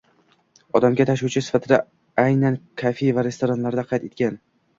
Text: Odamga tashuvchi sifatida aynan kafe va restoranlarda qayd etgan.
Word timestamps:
Odamga 0.79 1.05
tashuvchi 1.09 1.43
sifatida 1.47 1.79
aynan 2.23 2.57
kafe 2.83 3.11
va 3.19 3.27
restoranlarda 3.29 3.87
qayd 3.95 4.11
etgan. 4.11 4.43